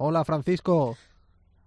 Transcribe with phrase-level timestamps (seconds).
[0.00, 0.96] Hola, Francisco.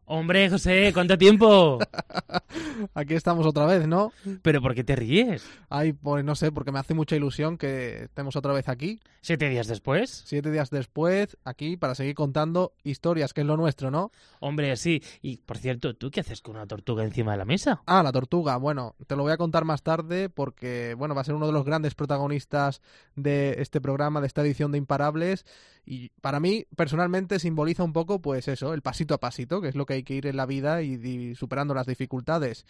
[0.06, 1.80] Hombre, José, ¿cuánto tiempo?
[2.94, 4.12] Aquí estamos otra vez, ¿no?
[4.42, 5.46] ¿Pero por qué te ríes?
[5.70, 9.00] Ay, pues no sé, porque me hace mucha ilusión que estemos otra vez aquí.
[9.22, 10.24] ¿Siete días después?
[10.26, 14.12] Siete días después, aquí, para seguir contando historias, que es lo nuestro, ¿no?
[14.40, 15.04] Hombre, sí.
[15.22, 17.82] Y, por cierto, ¿tú qué haces con una tortuga encima de la mesa?
[17.86, 18.58] Ah, la tortuga.
[18.58, 21.54] Bueno, te lo voy a contar más tarde porque, bueno, va a ser uno de
[21.54, 22.82] los grandes protagonistas
[23.16, 25.46] de este programa, de esta edición de Imparables.
[25.86, 29.76] Y para mí, personalmente, simboliza un poco, pues eso, el pasito a pasito, que es
[29.76, 32.66] lo que hay que ir en la vida y, y superando las dificultades.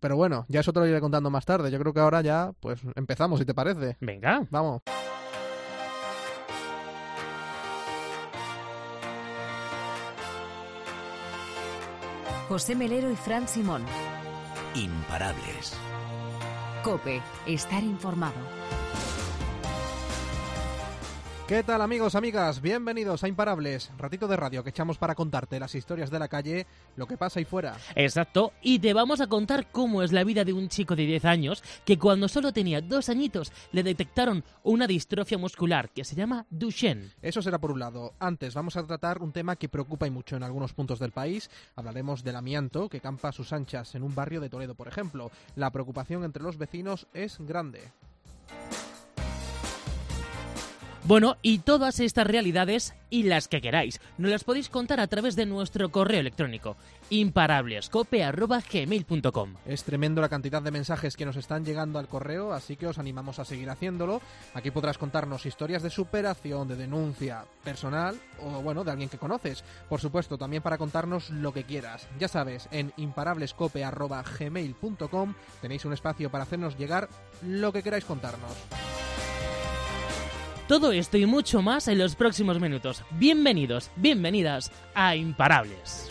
[0.00, 1.70] Pero bueno, ya eso te lo iré contando más tarde.
[1.70, 3.96] Yo creo que ahora ya, pues empezamos, si te parece.
[4.00, 4.46] Venga.
[4.50, 4.82] Vamos.
[12.48, 13.84] José Melero y Fran Simón.
[14.74, 15.76] Imparables.
[16.84, 18.36] Cope, estar informado.
[21.48, 22.60] ¿Qué tal amigos, amigas?
[22.60, 26.66] Bienvenidos a Imparables, ratito de radio que echamos para contarte las historias de la calle,
[26.96, 27.76] lo que pasa ahí fuera.
[27.94, 31.24] Exacto, y te vamos a contar cómo es la vida de un chico de 10
[31.24, 36.46] años que cuando solo tenía dos añitos le detectaron una distrofia muscular que se llama
[36.50, 37.12] Duchenne.
[37.22, 38.14] Eso será por un lado.
[38.18, 41.48] Antes vamos a tratar un tema que preocupa y mucho en algunos puntos del país.
[41.76, 45.30] Hablaremos del amianto que campa a sus anchas en un barrio de Toledo, por ejemplo.
[45.54, 47.92] La preocupación entre los vecinos es grande.
[51.06, 55.36] Bueno, y todas estas realidades y las que queráis, nos las podéis contar a través
[55.36, 56.76] de nuestro correo electrónico
[57.10, 62.88] imparablescope.gmail.com Es tremendo la cantidad de mensajes que nos están llegando al correo, así que
[62.88, 64.20] os animamos a seguir haciéndolo.
[64.52, 69.62] Aquí podrás contarnos historias de superación, de denuncia personal o bueno, de alguien que conoces.
[69.88, 72.08] Por supuesto, también para contarnos lo que quieras.
[72.18, 77.08] Ya sabes, en imparablescope.gmail.com tenéis un espacio para hacernos llegar
[77.42, 78.50] lo que queráis contarnos.
[80.68, 83.04] Todo esto y mucho más en los próximos minutos.
[83.12, 86.10] Bienvenidos, bienvenidas a Imparables.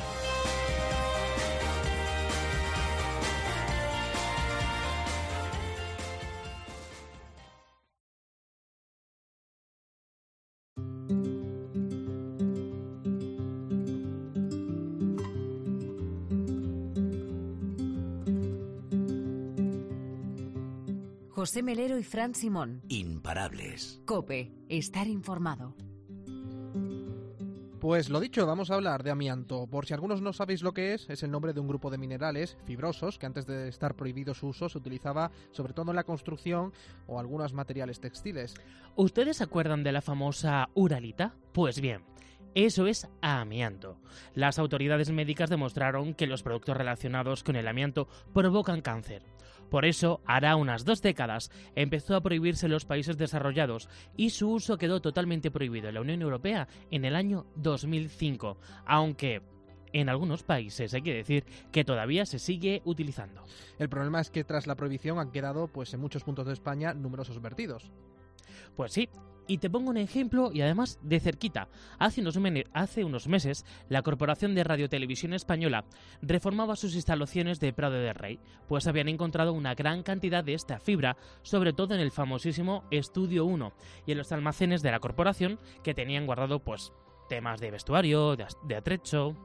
[21.45, 22.82] José Melero y Fran Simón.
[22.89, 24.02] Imparables.
[24.08, 25.76] Cope, estar informado.
[27.80, 29.67] Pues lo dicho, vamos a hablar de amianto.
[29.67, 32.00] Por si algunos no sabéis lo que es, es el nombre de un grupo de
[32.00, 36.04] minerales fibrosos que antes de estar prohibido su uso se utilizaba sobre todo en la
[36.04, 36.73] construcción
[37.05, 38.55] o algunos materiales textiles.
[38.95, 41.36] ¿Ustedes se acuerdan de la famosa uralita?
[41.54, 42.02] Pues bien,
[42.55, 44.00] eso es amianto.
[44.34, 49.35] Las autoridades médicas demostraron que los productos relacionados con el amianto provocan cáncer.
[49.70, 54.52] Por eso, hará unas dos décadas, empezó a prohibirse en los países desarrollados y su
[54.52, 59.42] uso quedó totalmente prohibido en la Unión Europea en el año 2005, aunque
[59.93, 63.43] en algunos países hay que decir que todavía se sigue utilizando.
[63.80, 66.93] El problema es que tras la prohibición han quedado, pues en muchos puntos de España,
[66.93, 67.92] numerosos vertidos.
[68.75, 69.09] Pues sí,
[69.48, 71.67] y te pongo un ejemplo y además de cerquita.
[72.00, 75.86] Hace unos, meses, la Corporación de Radiotelevisión Española
[76.22, 80.80] reformaba sus instalaciones de Prado de Rey, pues habían encontrado una gran cantidad de esta
[80.80, 83.73] fibra, sobre todo en el famosísimo Estudio 1
[84.05, 86.94] y en los almacenes de la corporación que tenían guardado pues
[87.30, 89.36] temas de vestuario, de, de atrecho.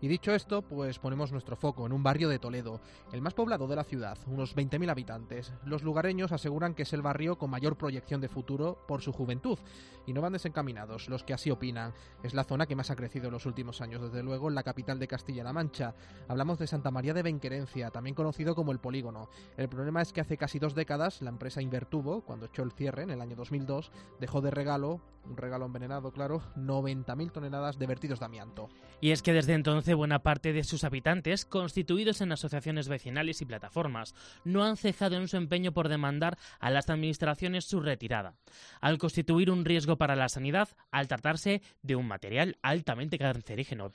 [0.00, 2.80] Y dicho esto, pues ponemos nuestro foco en un barrio de Toledo,
[3.12, 5.52] el más poblado de la ciudad, unos 20.000 habitantes.
[5.64, 9.58] Los lugareños aseguran que es el barrio con mayor proyección de futuro por su juventud,
[10.06, 11.92] y no van desencaminados los que así opinan.
[12.22, 14.62] Es la zona que más ha crecido en los últimos años, desde luego en la
[14.62, 15.94] capital de Castilla-La Mancha.
[16.28, 19.28] Hablamos de Santa María de Benquerencia, también conocido como el Polígono.
[19.56, 23.02] El problema es que hace casi dos décadas la empresa Invertubo, cuando echó el cierre
[23.02, 23.90] en el año 2002,
[24.20, 28.68] dejó de regalo, un regalo envenenado, claro, 90.000 toneladas de vertidos de amianto.
[29.00, 33.46] Y es que desde entonces buena parte de sus habitantes, constituidos en asociaciones vecinales y
[33.46, 34.14] plataformas,
[34.44, 38.34] no han cejado en su empeño por demandar a las administraciones su retirada,
[38.82, 43.90] al constituir un riesgo para la sanidad, al tratarse de un material altamente cancerígeno.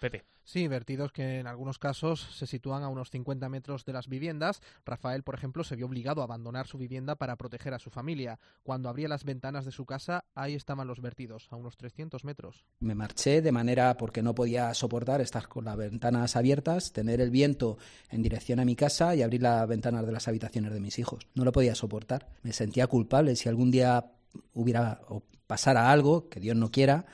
[0.50, 4.63] Sí, vertidos que en algunos casos se sitúan a unos 50 metros de las viviendas.
[4.84, 8.40] Rafael, por ejemplo, se vio obligado a abandonar su vivienda para proteger a su familia.
[8.63, 12.66] Cuando abría las ventanas de su casa, ahí estaban los vertidos, a unos 300 metros.
[12.80, 17.30] Me marché de manera porque no podía soportar estar con las ventanas abiertas, tener el
[17.30, 17.78] viento
[18.10, 21.28] en dirección a mi casa y abrir las ventanas de las habitaciones de mis hijos.
[21.36, 22.28] No lo podía soportar.
[22.42, 23.36] Me sentía culpable.
[23.36, 24.13] Si algún día
[24.56, 27.06] hubiera o pasara algo, que Dios no quiera,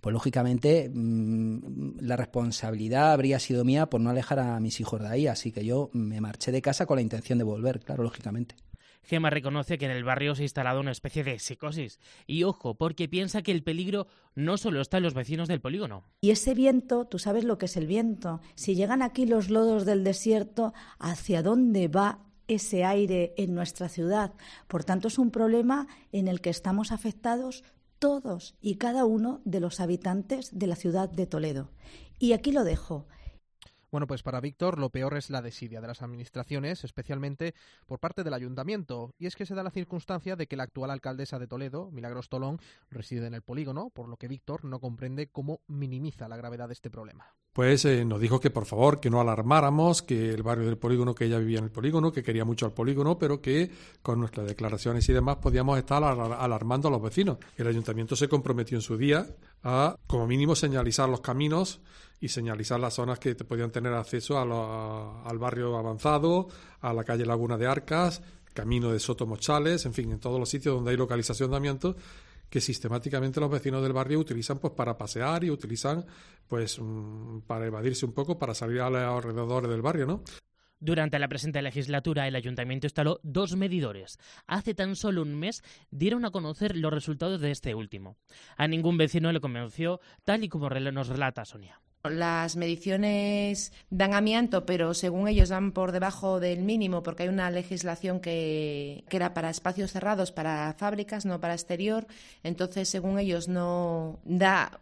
[0.00, 5.08] pues lógicamente mmm, la responsabilidad habría sido mía por no alejar a mis hijos de
[5.08, 8.56] ahí, así que yo me marché de casa con la intención de volver, claro, lógicamente.
[9.02, 11.98] Gema reconoce que en el barrio se ha instalado una especie de psicosis.
[12.26, 16.04] Y ojo, porque piensa que el peligro no solo está en los vecinos del polígono.
[16.20, 18.40] Y ese viento, tú sabes lo que es el viento.
[18.54, 24.34] Si llegan aquí los lodos del desierto, ¿hacia dónde va ese aire en nuestra ciudad?
[24.68, 27.64] Por tanto, es un problema en el que estamos afectados
[28.00, 31.68] todos y cada uno de los habitantes de la ciudad de Toledo.
[32.18, 33.06] Y aquí lo dejo.
[33.90, 37.54] Bueno, pues para Víctor lo peor es la desidia de las administraciones, especialmente
[37.86, 39.14] por parte del ayuntamiento.
[39.18, 42.28] Y es que se da la circunstancia de que la actual alcaldesa de Toledo, Milagros
[42.28, 42.60] Tolón,
[42.90, 46.74] reside en el polígono, por lo que Víctor no comprende cómo minimiza la gravedad de
[46.74, 47.34] este problema.
[47.52, 51.16] Pues eh, nos dijo que por favor que no alarmáramos, que el barrio del polígono,
[51.16, 53.72] que ella vivía en el polígono, que quería mucho al polígono, pero que
[54.02, 57.38] con nuestras declaraciones y demás podíamos estar alarmando a los vecinos.
[57.56, 59.26] El ayuntamiento se comprometió en su día
[59.64, 61.80] a, como mínimo, señalizar los caminos
[62.20, 66.48] y señalizar las zonas que podían tener acceso al barrio avanzado,
[66.80, 68.22] a la calle Laguna de Arcas,
[68.52, 71.96] camino de Soto Mochales, en fin, en todos los sitios donde hay localización de amianto
[72.50, 76.04] que sistemáticamente los vecinos del barrio utilizan pues para pasear y utilizan
[76.48, 80.24] pues mm, para evadirse un poco, para salir a los alrededores del barrio, ¿no?
[80.82, 84.18] Durante la presente legislatura, el ayuntamiento instaló dos medidores.
[84.46, 88.16] Hace tan solo un mes dieron a conocer los resultados de este último.
[88.56, 91.80] A ningún vecino le convenció, tal y como nos relata Sonia.
[92.02, 97.50] Las mediciones dan amianto, pero según ellos dan por debajo del mínimo porque hay una
[97.50, 102.06] legislación que, era para espacios cerrados, para fábricas, no para exterior.
[102.42, 104.80] Entonces, según ellos, no da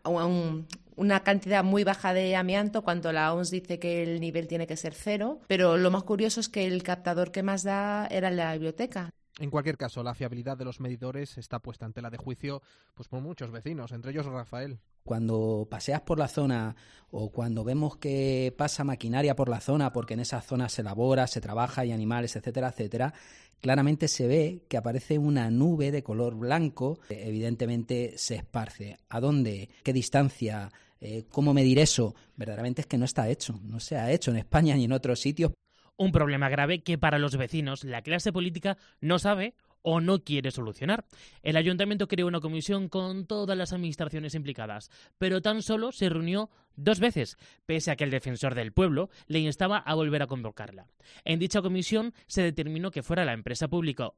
[0.94, 4.76] una cantidad muy baja de amianto cuando la OMS dice que el nivel tiene que
[4.76, 5.40] ser cero.
[5.48, 9.10] Pero lo más curioso es que el captador que más da era la biblioteca.
[9.38, 12.60] En cualquier caso, la fiabilidad de los medidores está puesta en tela de juicio
[12.94, 14.80] pues por muchos vecinos, entre ellos Rafael.
[15.04, 16.74] Cuando paseas por la zona
[17.10, 21.28] o cuando vemos que pasa maquinaria por la zona, porque en esa zona se elabora,
[21.28, 23.14] se trabaja, hay animales, etcétera, etcétera,
[23.60, 28.98] claramente se ve que aparece una nube de color blanco, evidentemente se esparce.
[29.08, 29.68] ¿A dónde?
[29.84, 30.70] ¿Qué distancia?
[31.00, 32.16] Eh, ¿Cómo medir eso?
[32.36, 35.20] Verdaderamente es que no está hecho, no se ha hecho en España ni en otros
[35.20, 35.52] sitios.
[35.98, 40.50] Un problema grave que para los vecinos la clase política no sabe o no quiere
[40.52, 41.04] solucionar.
[41.42, 46.50] El ayuntamiento creó una comisión con todas las administraciones implicadas, pero tan solo se reunió
[46.76, 47.36] dos veces,
[47.66, 50.86] pese a que el defensor del pueblo le instaba a volver a convocarla.
[51.24, 54.12] En dicha comisión se determinó que fuera la empresa pública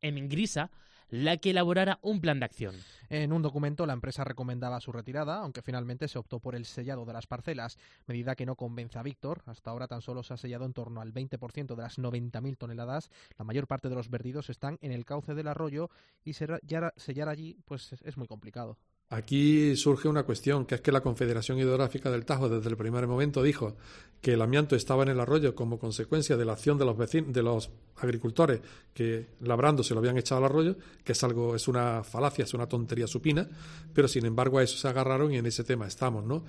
[0.00, 0.70] Emingrisa
[1.10, 2.74] la que elaborara un plan de acción.
[3.08, 7.04] En un documento, la empresa recomendaba su retirada, aunque finalmente se optó por el sellado
[7.04, 9.42] de las parcelas, medida que no convence a Víctor.
[9.46, 13.10] Hasta ahora tan solo se ha sellado en torno al 20% de las 90.000 toneladas.
[13.38, 15.90] La mayor parte de los vertidos están en el cauce del arroyo
[16.24, 18.78] y sellar allí pues es muy complicado.
[19.10, 23.06] Aquí surge una cuestión, que es que la Confederación Hidrográfica del Tajo desde el primer
[23.06, 23.76] momento dijo
[24.20, 27.32] que el amianto estaba en el arroyo como consecuencia de la acción de los vecinos,
[27.32, 28.60] de los agricultores
[28.94, 32.54] que labrando se lo habían echado al arroyo, que es algo, es una falacia, es
[32.54, 33.46] una tontería supina,
[33.92, 36.44] pero sin embargo a eso se agarraron y en ese tema estamos, ¿no?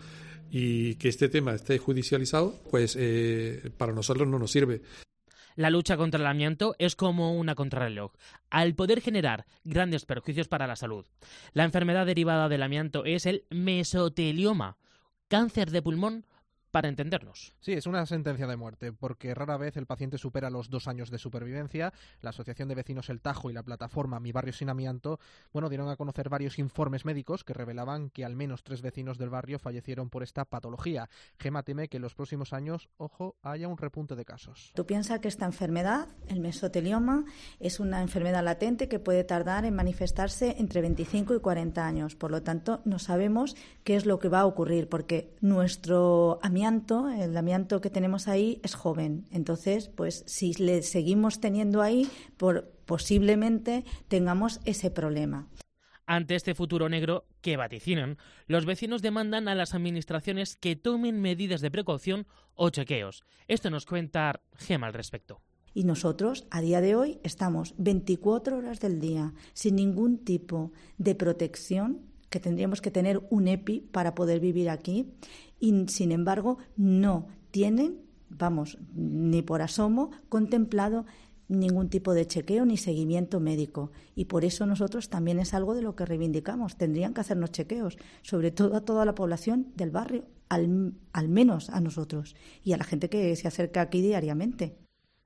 [0.50, 4.82] Y que este tema esté judicializado, pues eh, para nosotros no nos sirve.
[5.56, 8.12] La lucha contra el amianto es como una contrarreloj,
[8.50, 11.06] al poder generar grandes perjuicios para la salud.
[11.54, 14.78] La enfermedad derivada del amianto es el mesotelioma,
[15.30, 16.26] cáncer de pulmón
[16.76, 17.54] para entendernos.
[17.62, 21.10] Sí, es una sentencia de muerte, porque rara vez el paciente supera los dos años
[21.10, 21.94] de supervivencia.
[22.20, 25.18] La Asociación de Vecinos El Tajo y la plataforma Mi Barrio Sin Amianto,
[25.54, 29.30] bueno, dieron a conocer varios informes médicos que revelaban que al menos tres vecinos del
[29.30, 31.08] barrio fallecieron por esta patología.
[31.40, 34.74] Gema teme que en los próximos años, ojo, haya un repunte de casos.
[34.76, 37.24] Tú piensas que esta enfermedad, el mesotelioma,
[37.62, 42.16] es una enfermedad latente que puede tardar en manifestarse entre 25 y 40 años.
[42.18, 43.56] Por lo tanto, no sabemos
[43.86, 48.60] qué es lo que va a ocurrir, porque nuestro amianto el amianto que tenemos ahí
[48.64, 49.26] es joven.
[49.32, 55.48] Entonces, pues si le seguimos teniendo ahí, por, posiblemente tengamos ese problema.
[56.08, 58.18] Ante este futuro negro que vaticinan,
[58.48, 63.24] los vecinos demandan a las administraciones que tomen medidas de precaución o chequeos.
[63.48, 65.42] Esto nos cuenta Gema al respecto.
[65.74, 71.16] Y nosotros, a día de hoy, estamos 24 horas del día sin ningún tipo de
[71.16, 75.14] protección que tendríamos que tener un EPI para poder vivir aquí
[75.58, 81.06] y sin embargo no tienen, vamos, ni por asomo contemplado
[81.48, 83.92] ningún tipo de chequeo ni seguimiento médico.
[84.16, 86.76] Y por eso nosotros también es algo de lo que reivindicamos.
[86.76, 91.70] Tendrían que hacernos chequeos, sobre todo a toda la población del barrio, al, al menos
[91.70, 94.76] a nosotros y a la gente que se acerca aquí diariamente.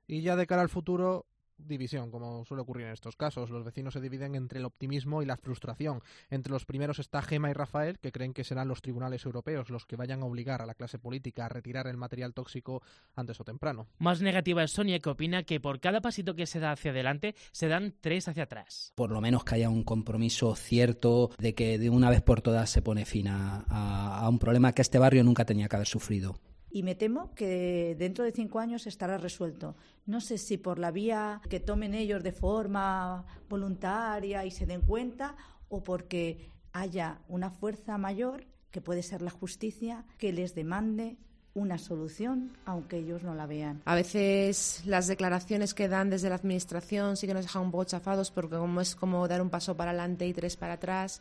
[0.06, 1.26] Y ya de cara al futuro,
[1.66, 3.50] división, como suele ocurrir en estos casos.
[3.50, 6.02] Los vecinos se dividen entre el optimismo y la frustración.
[6.30, 9.86] Entre los primeros está Gema y Rafael, que creen que serán los tribunales europeos los
[9.86, 12.82] que vayan a obligar a la clase política a retirar el material tóxico
[13.14, 13.88] antes o temprano.
[13.98, 17.34] Más negativa es Sonia, que opina que por cada pasito que se da hacia adelante,
[17.52, 18.92] se dan tres hacia atrás.
[18.94, 22.70] Por lo menos que haya un compromiso cierto de que de una vez por todas
[22.70, 26.38] se pone fin a, a un problema que este barrio nunca tenía que haber sufrido
[26.70, 29.76] y me temo que dentro de cinco años estará resuelto.
[30.06, 34.82] No sé si por la vía que tomen ellos de forma voluntaria y se den
[34.82, 35.36] cuenta
[35.68, 41.16] o porque haya una fuerza mayor, que puede ser la justicia, que les demande
[41.54, 43.82] una solución, aunque ellos no la vean.
[43.84, 47.84] A veces las declaraciones que dan desde la Administración sí que nos dejan un poco
[47.84, 51.20] chafados porque es como dar un paso para adelante y tres para atrás.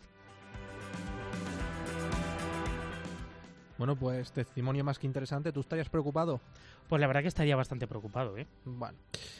[3.79, 5.53] Bueno, pues testimonio más que interesante.
[5.53, 6.41] ¿Tú estarías preocupado?
[6.89, 8.45] Pues la verdad que estaría bastante preocupado, ¿eh?
[8.65, 8.97] Bueno,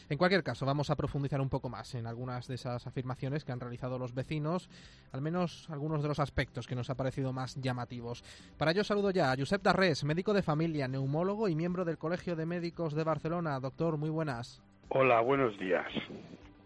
[0.08, 3.52] en cualquier caso, vamos a profundizar un poco más en algunas de esas afirmaciones que
[3.52, 4.70] han realizado los vecinos,
[5.12, 8.24] al menos algunos de los aspectos que nos ha parecido más llamativos.
[8.56, 12.34] Para ello saludo ya a Josep Darrés, médico de familia, neumólogo y miembro del Colegio
[12.34, 13.60] de Médicos de Barcelona.
[13.60, 14.62] Doctor, muy buenas.
[14.88, 15.86] Hola, buenos días.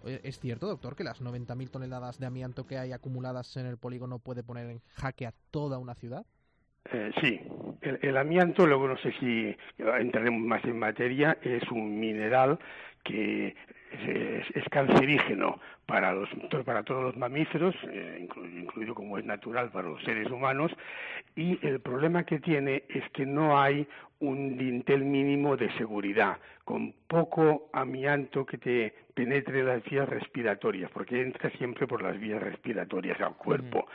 [0.04, 4.20] ¿Es cierto, doctor, que las 90.000 toneladas de amianto que hay acumuladas en el polígono
[4.20, 6.24] puede poner en jaque a toda una ciudad?
[6.92, 7.40] Eh, sí,
[7.80, 12.58] el, amianto, luego no sé si entraremos más en materia, es un mineral
[13.02, 13.54] que
[14.54, 16.28] es, cancerígeno para, los,
[16.64, 18.28] para todos los mamíferos, eh,
[18.60, 20.72] incluido como es natural para los seres humanos,
[21.36, 23.86] y el problema que tiene es que no hay
[24.20, 31.20] un dintel mínimo de seguridad, con poco amianto que te penetre las vías respiratorias, porque
[31.20, 33.86] entra siempre por las vías respiratorias al cuerpo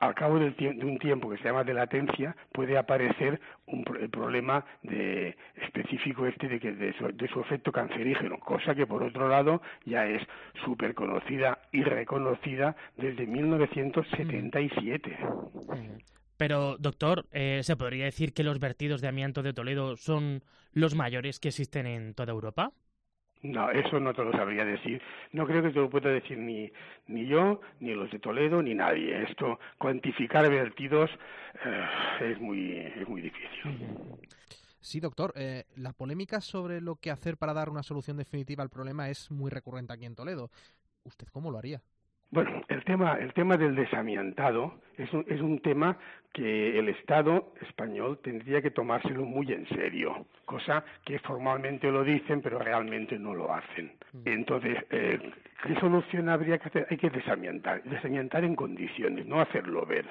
[0.00, 4.64] al cabo de un tiempo que se llama de latencia, puede aparecer un el problema
[4.82, 6.94] de, específico este de, que de,
[7.28, 10.22] su, efecto cancerígeno, cosa que por otro lado ya es
[10.64, 15.18] súper conocida y reconocida desde 1977.
[16.36, 20.94] Pero, doctor, eh, ¿se podría decir que los vertidos de amianto de Toledo son los
[20.94, 22.72] mayores que existen en toda Europa?
[23.44, 25.02] No, eso no te lo sabría decir.
[25.32, 26.72] No creo que te lo pueda decir ni,
[27.08, 29.22] ni yo, ni los de Toledo, ni nadie.
[29.22, 31.10] Esto, cuantificar vertidos
[31.62, 33.78] eh, es, muy, es muy difícil.
[34.80, 35.34] Sí, doctor.
[35.36, 39.30] Eh, la polémica sobre lo que hacer para dar una solución definitiva al problema es
[39.30, 40.50] muy recurrente aquí en Toledo.
[41.04, 41.82] ¿Usted cómo lo haría?
[42.34, 45.96] Bueno, el tema, el tema del desamiantado es un, es un tema
[46.32, 52.42] que el Estado español tendría que tomárselo muy en serio, cosa que formalmente lo dicen,
[52.42, 53.92] pero realmente no lo hacen.
[54.12, 54.22] Mm.
[54.24, 55.30] Entonces, eh,
[55.62, 56.88] ¿qué solución habría que hacer?
[56.90, 60.06] Hay que desamiantar, desamiantar en condiciones, no hacerlo ver.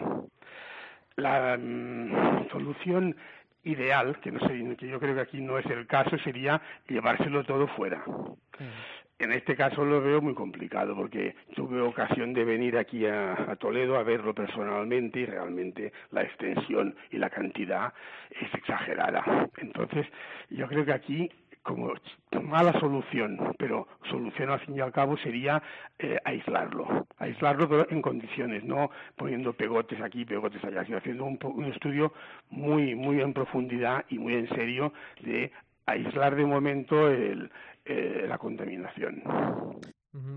[1.18, 3.18] La mm, solución
[3.66, 7.44] ideal, que no sé, que yo creo que aquí no es el caso, sería llevárselo
[7.44, 8.02] todo fuera.
[8.08, 9.03] Mm.
[9.24, 13.96] En este caso lo veo muy complicado porque tuve ocasión de venir aquí a, Toledo
[13.96, 17.94] a verlo personalmente y realmente la extensión y la cantidad
[18.30, 19.50] es exagerada.
[19.60, 20.06] Entonces,
[20.50, 21.94] yo creo que aquí como
[22.42, 25.64] mala solución, pero solución al fin y al cabo sería
[25.98, 31.40] eh, aislarlo, aislarlo pero en condiciones, no poniendo pegotes aquí, pegotes allá, sino haciendo un,
[31.42, 32.12] un estudio
[32.50, 35.54] muy, muy en profundidad y muy en serio de
[35.86, 37.50] aislar de momento el,
[37.86, 39.24] eh, la contaminación.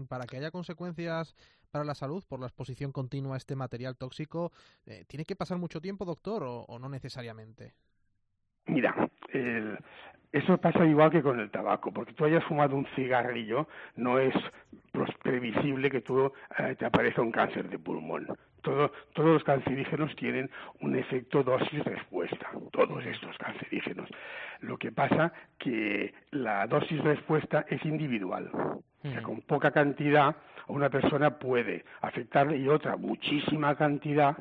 [0.09, 1.35] Para que haya consecuencias
[1.71, 4.53] para la salud por la exposición continua a este material tóxico,
[4.87, 7.75] eh, ¿tiene que pasar mucho tiempo, doctor, o, no necesariamente?
[8.67, 9.09] Mira,
[10.33, 14.35] eso pasa igual que con el tabaco, porque tú hayas fumado un cigarrillo, no es
[15.23, 18.27] previsible que tú eh, te aparezca un cáncer de pulmón
[18.67, 24.09] todos los cancerígenos tienen un efecto dosis-respuesta, todos estos cancerígenos.
[24.61, 28.51] Lo que pasa que la dosis-respuesta es individual.
[28.53, 30.35] O sea, con poca cantidad
[30.69, 34.37] una persona puede afectarle y otra muchísima cantidad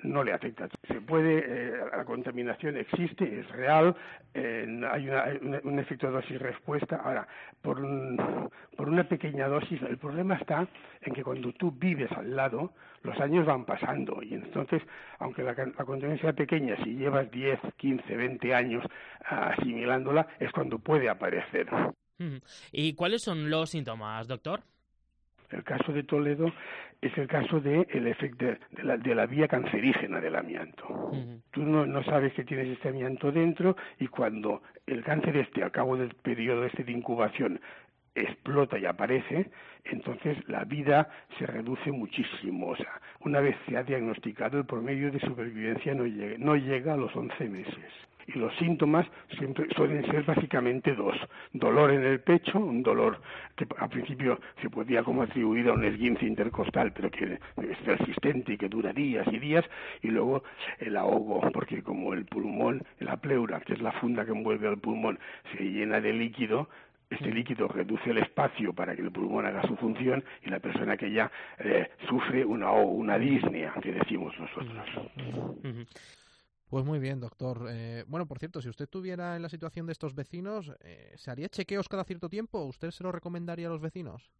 [0.00, 0.68] no le afecta.
[0.86, 3.96] Se puede, eh, la contaminación existe, es real,
[4.34, 6.96] eh, hay un efecto dosis-respuesta.
[6.96, 7.26] Ahora,
[7.60, 7.78] por,
[8.76, 10.66] por una pequeña dosis, el problema está
[11.02, 14.82] en que cuando tú vives al lado, los años van pasando y entonces,
[15.18, 18.84] aunque la, la contaminación sea pequeña, si llevas 10, 15, 20 años
[19.24, 21.68] asimilándola, es cuando puede aparecer.
[22.72, 24.62] ¿Y cuáles son los síntomas, doctor?
[25.50, 26.52] El caso de Toledo
[27.00, 31.12] es el caso de el efecto de, la, de la vía cancerígena del amianto.
[31.50, 35.70] Tú no, no, sabes que tienes este amianto dentro y cuando el cáncer este, al
[35.70, 37.60] cabo del periodo este de incubación,
[38.14, 39.50] explota y aparece,
[39.84, 42.68] entonces la vida se reduce muchísimo.
[42.68, 46.94] O sea, una vez se ha diagnosticado, el promedio de supervivencia no llega, no llega
[46.94, 47.92] a los 11 meses.
[48.28, 49.06] Y los síntomas
[49.38, 51.16] siempre suelen ser básicamente dos.
[51.52, 53.20] Dolor en el pecho, un dolor
[53.56, 58.52] que al principio se podía como atribuir a un esguince intercostal, pero que es persistente
[58.52, 59.64] y que dura días y días,
[60.02, 60.42] y luego
[60.78, 64.78] el ahogo, porque como el pulmón, la pleura, que es la funda que envuelve al
[64.78, 65.18] pulmón,
[65.56, 66.68] se llena de líquido,
[67.10, 70.96] este líquido reduce el espacio para que el pulmón haga su función y la persona
[70.96, 74.84] que ya eh, sufre una, una disnea, que decimos nosotros.
[76.68, 77.66] Pues muy bien, doctor.
[77.70, 81.30] Eh, bueno, por cierto, si usted estuviera en la situación de estos vecinos, eh, ¿se
[81.30, 82.62] haría chequeos cada cierto tiempo?
[82.64, 84.30] ¿Usted se lo recomendaría a los vecinos?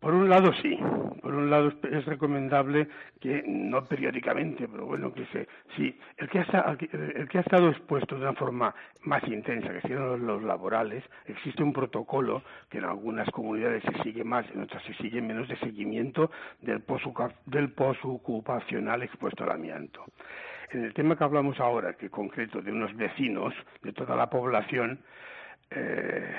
[0.00, 0.78] Por un lado sí,
[1.22, 2.86] por un lado es recomendable
[3.18, 7.70] que no periódicamente, pero bueno que se, sí, el que ha, el que ha estado
[7.70, 12.84] expuesto de una forma más intensa, que son los, laborales, existe un protocolo que en
[12.84, 16.84] algunas comunidades se sigue más, en otras se sigue menos de seguimiento del
[17.46, 20.04] del posocupacional expuesto al amianto.
[20.76, 25.00] En el tema que hablamos ahora, que concreto de unos vecinos de toda la población,
[25.70, 26.30] eh,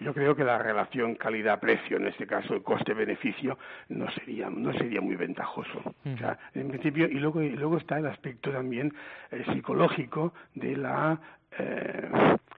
[0.00, 3.58] yo creo que la relación calidad-precio, en este caso el coste-beneficio,
[3.90, 5.82] no sería, no sería muy ventajoso.
[5.84, 8.90] O sea, en principio, y luego, y luego está el aspecto también
[9.30, 11.20] eh, psicológico de la,
[11.58, 12.08] eh,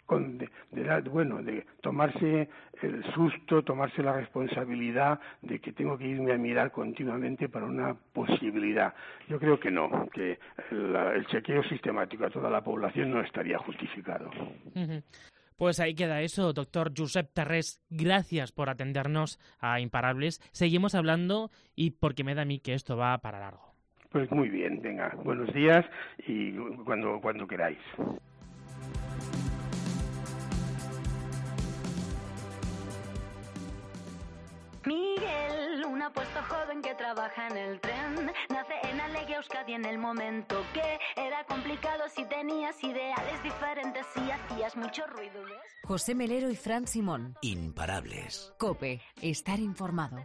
[0.09, 2.49] de, bueno, de tomarse
[2.83, 7.95] el susto, tomarse la responsabilidad de que tengo que irme a mirar continuamente para una
[8.13, 8.95] posibilidad.
[9.29, 10.39] Yo creo que no, que
[10.71, 14.31] el, chequeo sistemático a toda la población no estaría justificado.
[15.57, 17.83] Pues ahí queda eso, doctor Josep Terrés.
[17.89, 20.41] Gracias por atendernos a Imparables.
[20.53, 23.73] Seguimos hablando y porque me da a mí que esto va para largo.
[24.11, 25.85] Pues muy bien, venga, buenos días
[26.27, 26.53] y
[26.85, 27.79] cuando, cuando queráis.
[35.97, 40.63] Un apuesto joven que trabaja en el tren, nace en Alegia Euskadi en el momento
[40.75, 45.41] que era complicado si tenías ideales diferentes y hacías mucho ruido.
[45.85, 47.39] José Melero y Fran Simón.
[47.41, 48.53] Imparables.
[48.59, 50.19] Cope, estar informado.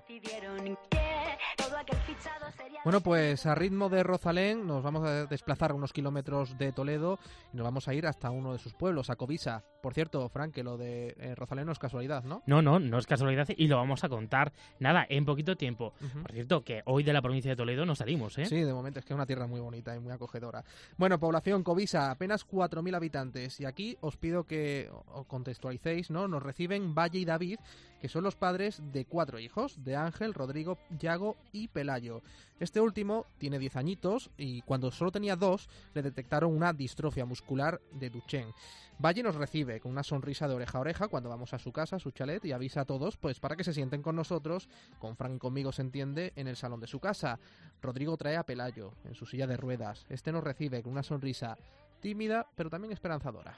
[2.84, 7.20] Bueno, pues a ritmo de Rosalén nos vamos a desplazar unos kilómetros de Toledo
[7.54, 9.64] y nos vamos a ir hasta uno de sus pueblos, a Covisa.
[9.84, 12.42] Por cierto, Frank, que lo de eh, Rosalén no es casualidad, ¿no?
[12.48, 15.94] No, no, no es casualidad y lo vamos a contar, nada, en poquito tiempo.
[16.24, 18.46] Por cierto, que hoy de la provincia de Toledo no salimos, ¿eh?
[18.46, 20.64] Sí, de momento es que es una tierra muy bonita y muy acogedora.
[20.98, 26.28] Bueno, población Covisa, apenas 4.000 habitantes y aquí os pido que os contextualicéis, ¿no?
[26.28, 27.60] Nos reciben Valle y David,
[28.00, 32.22] que son los padres de cuatro hijos, de Ángel, Rodrigo, Yago y Pelayo.
[32.60, 37.82] Este último tiene 10 añitos y cuando solo tenía dos le detectaron una distrofia muscular
[37.92, 38.54] de Duchenne.
[39.00, 41.96] Valle nos recibe con una sonrisa de oreja a oreja cuando vamos a su casa,
[41.96, 45.16] a su chalet y avisa a todos pues para que se sienten con nosotros, con
[45.16, 47.40] Frank y conmigo se entiende, en el salón de su casa.
[47.82, 50.06] Rodrigo trae a Pelayo en su silla de ruedas.
[50.10, 51.58] Este nos recibe con una sonrisa
[52.00, 53.58] tímida pero también esperanzadora.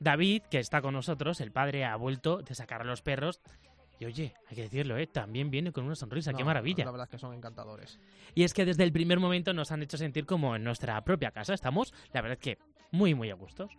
[0.00, 3.40] David, que está con nosotros, el padre ha vuelto de sacar a los perros
[3.98, 5.06] y oye, hay que decirlo, ¿eh?
[5.06, 6.84] también viene con una sonrisa, qué maravilla.
[6.84, 7.98] La verdad es que son encantadores.
[8.34, 11.32] Y es que desde el primer momento nos han hecho sentir como en nuestra propia
[11.32, 11.52] casa.
[11.52, 12.58] Estamos, la verdad es que
[12.92, 13.70] muy, muy a gustos.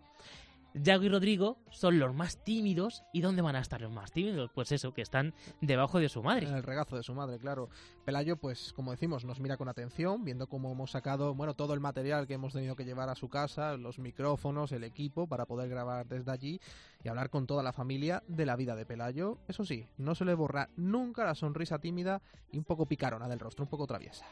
[0.73, 3.03] Yago y Rodrigo son los más tímidos.
[3.13, 4.51] ¿Y dónde van a estar los más tímidos?
[4.53, 6.47] Pues eso, que están debajo de su madre.
[6.47, 7.69] En el regazo de su madre, claro.
[8.05, 11.79] Pelayo, pues como decimos, nos mira con atención, viendo cómo hemos sacado, bueno, todo el
[11.79, 15.69] material que hemos tenido que llevar a su casa, los micrófonos, el equipo, para poder
[15.69, 16.62] grabar desde allí
[17.03, 19.39] y hablar con toda la familia de la vida de Pelayo.
[19.47, 23.39] Eso sí, no se le borra nunca la sonrisa tímida y un poco picarona del
[23.39, 24.25] rostro, un poco traviesa.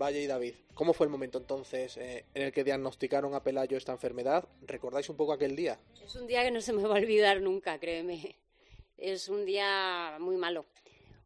[0.00, 3.76] Valle y David, ¿cómo fue el momento entonces eh, en el que diagnosticaron a Pelayo
[3.76, 4.48] esta enfermedad?
[4.62, 5.78] ¿Recordáis un poco aquel día?
[6.04, 8.36] Es un día que no se me va a olvidar nunca, créeme.
[8.96, 10.64] Es un día muy malo.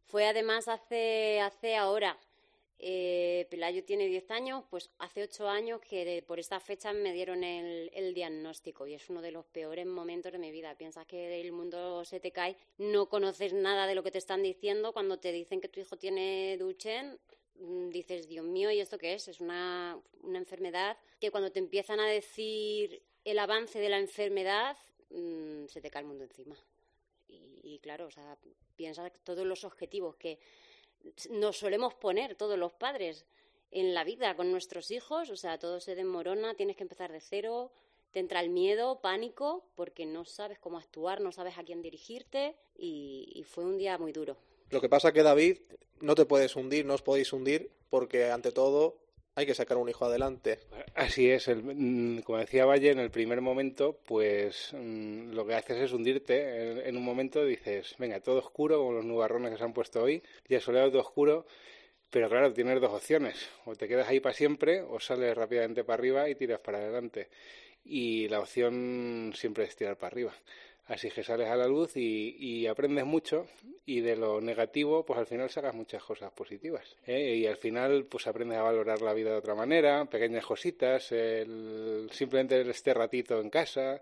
[0.05, 2.17] Fue además hace, hace ahora.
[2.79, 7.43] Eh, Pelayo tiene 10 años, pues hace 8 años que por esta fecha me dieron
[7.43, 10.75] el, el, diagnóstico y es uno de los peores momentos de mi vida.
[10.75, 14.43] Piensas que el mundo se te cae, no conoces nada de lo que te están
[14.43, 14.93] diciendo.
[14.93, 17.17] Cuando te dicen que tu hijo tiene Duchenne,
[17.59, 19.27] dices, Dios mío, ¿y esto qué es?
[19.27, 24.77] Es una, una enfermedad que cuando te empiezan a decir el avance de la enfermedad,
[25.09, 26.55] mm, se te cae el mundo encima.
[27.29, 28.37] Y, claro, o sea,
[28.77, 30.39] piensas todos los objetivos que
[31.29, 33.25] nos solemos poner todos los padres
[33.71, 37.19] en la vida con nuestros hijos, o sea, todo se desmorona, tienes que empezar de
[37.19, 37.73] cero,
[38.11, 42.55] te entra el miedo, pánico, porque no sabes cómo actuar, no sabes a quién dirigirte
[42.75, 44.37] y fue un día muy duro.
[44.69, 45.59] Lo que pasa que David,
[46.01, 48.97] no te puedes hundir, no os podéis hundir, porque ante todo
[49.37, 50.59] hay que sacar un hijo adelante.
[50.95, 55.77] Así es, mm, como decía Valle, en el primer momento, pues mm, lo que haces
[55.77, 56.89] es hundirte.
[56.89, 60.23] En, un momento dices, venga, todo oscuro, como los nubarrones que se han puesto hoy,
[60.49, 61.45] ya soleado todo oscuro,
[62.09, 63.49] Pero claro, tienes dos opciones.
[63.65, 67.29] O te quedas ahí para siempre o sales rápidamente para arriba y tiras para adelante.
[67.83, 70.33] Y la opción siempre es tirar para arriba.
[70.87, 73.47] Así que sales a la luz y, aprendes mucho
[73.85, 76.95] y de lo negativo pues al final sacas muchas cosas positivas.
[77.05, 77.35] ¿eh?
[77.35, 82.09] Y al final pues aprendes a valorar la vida de otra manera, pequeñas cositas, el,
[82.11, 84.01] simplemente este ratito en casa,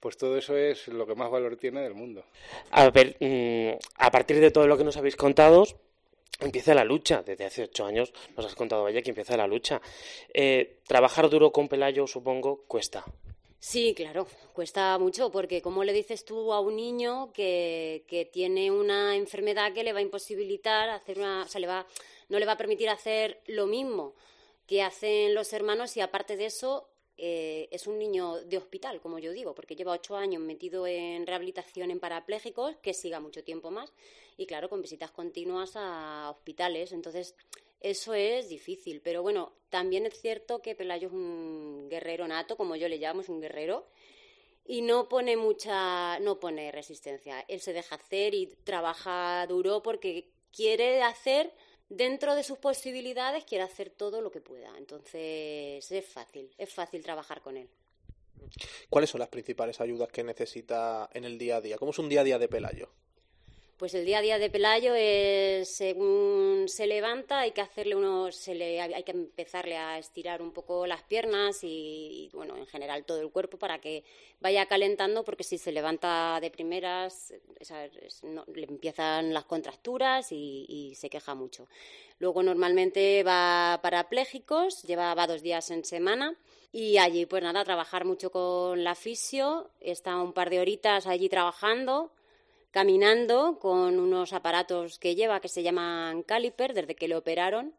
[0.00, 2.24] pues todo eso es lo que más valor tiene del mundo.
[2.70, 5.64] A ver, mm, a partir de todo lo que nos habéis contado,
[6.40, 7.22] empieza la lucha.
[7.22, 9.80] Desde hace ocho años nos has contado, vaya, que empieza la lucha.
[10.32, 13.04] Eh, trabajar duro con Pelayo, supongo, cuesta.
[13.64, 18.72] Sí, claro, cuesta mucho porque como le dices tú a un niño que, que tiene
[18.72, 21.86] una enfermedad que le va a imposibilitar hacer una, o sea, le va,
[22.28, 24.14] no le va a permitir hacer lo mismo
[24.66, 29.20] que hacen los hermanos y aparte de eso eh, es un niño de hospital, como
[29.20, 33.70] yo digo, porque lleva ocho años metido en rehabilitación en parapléjicos, que siga mucho tiempo
[33.70, 33.92] más,
[34.36, 36.90] y claro, con visitas continuas a hospitales.
[36.90, 37.36] Entonces,
[37.82, 39.00] eso es difícil.
[39.02, 43.20] Pero bueno, también es cierto que Pelayo es un guerrero nato, como yo le llamo,
[43.20, 43.86] es un guerrero,
[44.64, 47.44] y no pone mucha, no pone resistencia.
[47.48, 51.52] Él se deja hacer y trabaja duro porque quiere hacer
[51.96, 54.76] dentro de sus posibilidades quiere hacer todo lo que pueda.
[54.78, 57.68] Entonces es fácil, es fácil trabajar con él.
[58.88, 61.78] ¿Cuáles son las principales ayudas que necesita en el día a día?
[61.78, 62.90] ¿Cómo es un día a día de Pelayo?
[63.82, 68.36] Pues el día a día de Pelayo es según se levanta hay que hacerle unos,
[68.36, 73.04] se le, hay que empezarle a estirar un poco las piernas y, bueno en general
[73.04, 74.04] todo el cuerpo para que
[74.40, 77.34] vaya calentando porque si se levanta de primeras
[78.54, 81.66] le empiezan las contracturas y, se queja mucho.
[82.20, 86.36] Luego normalmente va parapléjicos, lleva va dos días en semana
[86.70, 91.28] y allí pues nada trabajar mucho con la fisio, está un par de horitas allí
[91.28, 92.12] trabajando
[92.72, 97.74] caminando con unos aparatos que lleva que se llaman caliper desde que le operaron.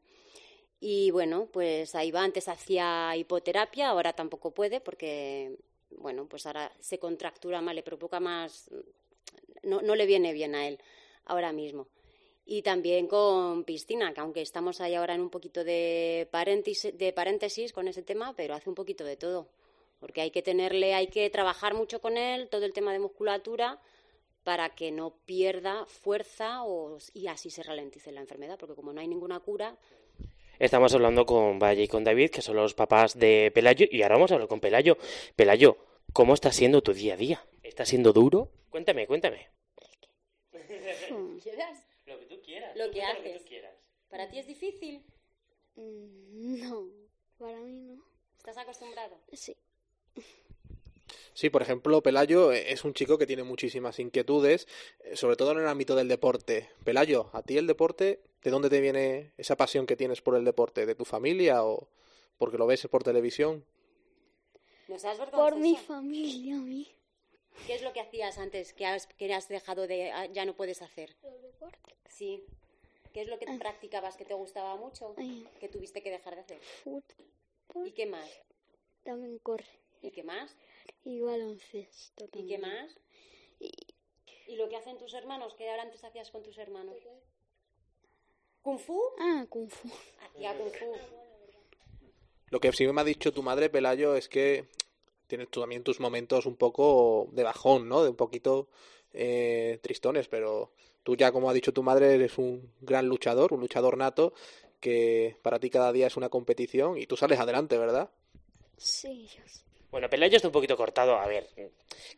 [0.79, 2.23] Y bueno, pues ahí va.
[2.23, 5.57] Antes hacía hipoterapia, ahora tampoco puede porque,
[5.89, 8.69] bueno, pues ahora se contractura más, le provoca más.
[9.63, 10.79] No, no le viene bien a él
[11.25, 11.87] ahora mismo.
[12.45, 17.13] Y también con piscina, que aunque estamos ahí ahora en un poquito de paréntesis, de
[17.13, 19.47] paréntesis con ese tema, pero hace un poquito de todo.
[19.99, 23.79] Porque hay que tenerle, hay que trabajar mucho con él, todo el tema de musculatura
[24.43, 29.01] para que no pierda fuerza o, y así se ralentice la enfermedad, porque como no
[29.01, 29.77] hay ninguna cura.
[30.59, 34.15] Estamos hablando con Valle y con David, que son los papás de Pelayo, y ahora
[34.15, 34.97] vamos a hablar con Pelayo.
[35.35, 35.77] Pelayo,
[36.11, 37.45] ¿cómo está siendo tu día a día?
[37.63, 38.49] ¿Está siendo duro?
[38.69, 39.49] Cuéntame, cuéntame.
[41.41, 41.85] ¿Quieras?
[42.05, 42.75] Lo que tú quieras.
[42.75, 43.23] Lo que haces.
[43.23, 43.75] Lo que tú quieras.
[44.09, 45.03] ¿Para ti es difícil?
[45.75, 46.87] Mm, no,
[47.37, 48.03] para mí no.
[48.37, 49.17] ¿Estás acostumbrado?
[49.31, 49.55] Sí.
[51.33, 54.67] Sí, por ejemplo, Pelayo es un chico que tiene muchísimas inquietudes,
[55.03, 56.69] eh, sobre todo en el ámbito del deporte.
[56.83, 60.45] Pelayo, ¿a ti el deporte, de dónde te viene esa pasión que tienes por el
[60.45, 60.85] deporte?
[60.85, 61.87] ¿De tu familia o
[62.37, 63.65] porque lo ves por televisión?
[64.87, 66.87] ¿No seas por mi familia, a mí.
[67.65, 70.55] ¿Qué es lo que hacías antes que has, que has dejado de, ah, ya no
[70.55, 71.15] puedes hacer?
[71.23, 71.95] El deporte.
[72.09, 72.43] Sí.
[73.13, 75.15] ¿Qué es lo que practicabas que te gustaba mucho?
[75.59, 76.59] Que tuviste que dejar de hacer.
[76.83, 77.85] Fútbol.
[77.85, 78.29] ¿Y qué más?
[79.03, 79.65] También corre.
[80.01, 80.55] ¿Y qué más?
[81.05, 82.91] Y baloncesto ¿Y qué más?
[83.59, 84.55] Y...
[84.55, 85.53] lo que hacen tus hermanos?
[85.57, 86.97] ¿Qué ahora antes hacías con tus hermanos?
[88.61, 89.01] ¿Kung Fu?
[89.19, 89.89] Ah, Kung Fu.
[90.21, 90.95] Hacía Kung Fu.
[92.49, 94.65] Lo que sí me ha dicho tu madre, Pelayo, es que
[95.27, 98.03] tienes tú también tus momentos un poco de bajón, ¿no?
[98.03, 98.67] De un poquito
[99.11, 100.71] eh, tristones, pero
[101.03, 104.33] tú ya, como ha dicho tu madre, eres un gran luchador, un luchador nato,
[104.79, 108.11] que para ti cada día es una competición y tú sales adelante, ¿verdad?
[108.77, 109.63] Sí, yo sé.
[109.93, 111.17] Bueno, Pelayo está un poquito cortado.
[111.19, 111.47] A ver,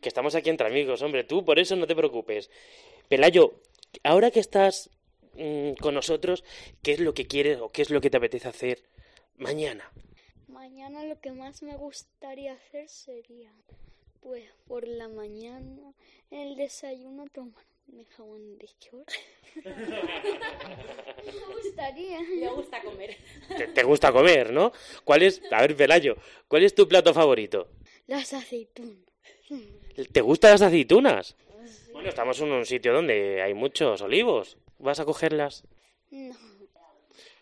[0.00, 1.24] que estamos aquí entre amigos, hombre.
[1.24, 2.50] Tú por eso no te preocupes.
[3.06, 3.60] Pelayo,
[4.02, 4.88] ahora que estás
[5.34, 6.42] mm, con nosotros,
[6.82, 8.82] ¿qué es lo que quieres o qué es lo que te apetece hacer
[9.36, 9.92] mañana?
[10.48, 13.52] Mañana lo que más me gustaría hacer sería,
[14.22, 15.92] pues, por la mañana,
[16.30, 19.10] el desayuno tomar mi jabón de short.
[19.64, 19.72] me
[21.62, 22.20] gustaría.
[22.20, 23.16] Me gusta comer.
[23.74, 24.72] Te, gusta comer, ¿no?
[25.04, 26.16] ¿Cuál es, a ver, Pelayo,
[26.48, 27.68] ¿cuál es tu plato favorito?
[28.06, 28.98] Las aceitunas.
[30.12, 31.36] ¿Te gustan las aceitunas?
[31.92, 34.58] Bueno, estamos en un sitio donde hay muchos olivos.
[34.78, 35.64] ¿Vas a cogerlas?
[36.10, 36.36] No.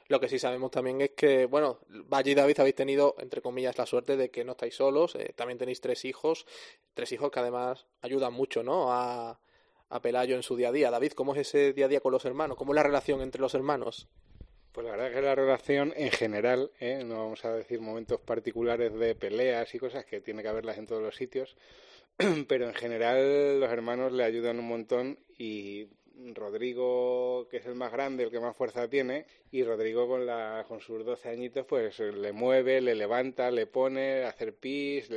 [0.09, 3.79] Lo que sí sabemos también es que, bueno, Valle y David habéis tenido, entre comillas,
[3.79, 5.15] la suerte de que no estáis solos.
[5.15, 6.47] Eh, también tenéis tres hijos,
[6.93, 8.93] tres hijos que además ayudan mucho, ¿no?
[8.93, 9.41] A,
[9.95, 10.91] a Pelayo en su día a día.
[10.91, 12.57] David, ¿cómo es ese día a día con los hermanos?
[12.57, 14.09] ¿Cómo es la relación entre los hermanos?
[14.73, 17.05] Pues la verdad es que la relación en general, ¿eh?
[17.07, 20.87] no vamos a decir momentos particulares de peleas y cosas que tiene que haberlas en
[20.87, 21.57] todos los sitios,
[22.49, 25.87] pero en general los hermanos le ayudan un montón y
[26.35, 30.65] Rodrigo, que es el más grande, el que más fuerza tiene, y Rodrigo con, la,
[30.67, 35.09] con sus 12 añitos, pues le mueve, le levanta, le pone, hacer pis,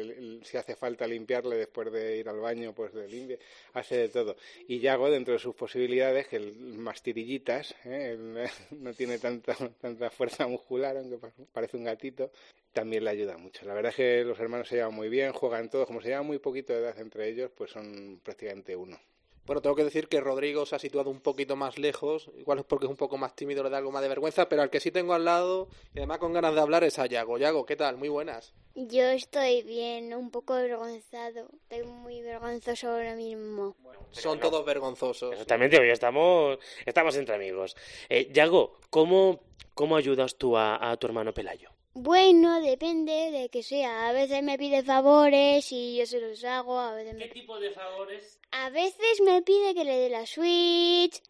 [0.44, 3.38] si hace falta limpiarle después de ir al baño, pues le limpia,
[3.74, 4.36] hace de todo.
[4.68, 8.48] Y Yago, dentro de sus posibilidades, que el más tirillitas, ¿eh?
[8.72, 11.20] no tiene tanta, tanta fuerza muscular, aunque
[11.52, 12.32] parece un gatito,
[12.74, 13.66] también le ayuda mucho.
[13.66, 16.28] La verdad es que los hermanos se llevan muy bien, juegan todos, como se llevan
[16.28, 19.00] muy poquito de edad entre ellos, pues son prácticamente uno.
[19.48, 22.66] Bueno, tengo que decir que Rodrigo se ha situado un poquito más lejos, igual es
[22.66, 24.82] porque es un poco más tímido, le da algo más de vergüenza, pero al que
[24.82, 27.38] sí tengo al lado y además con ganas de hablar es a Yago.
[27.38, 27.96] Yago, ¿qué tal?
[27.96, 28.54] Muy buenas.
[28.76, 33.78] Yo estoy bien, un poco avergonzado, estoy muy vergonzoso ahora mismo.
[34.12, 35.32] Son todos vergonzosos.
[35.32, 37.78] Exactamente, hoy estamos, estamos entre amigos.
[38.10, 39.40] Eh, Yago, ¿cómo,
[39.74, 41.72] ¿cómo ayudas tú a, a tu hermano Pelayo?
[41.94, 44.10] Bueno, depende de que sea.
[44.10, 46.78] A veces me pide favores y yo se los hago.
[46.78, 48.37] A veces ¿Qué tipo de favores?
[48.60, 51.22] A veces me pide que le dé la Switch,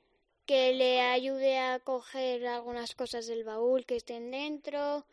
[0.45, 5.05] que le ayude a coger algunas cosas del baúl que estén dentro.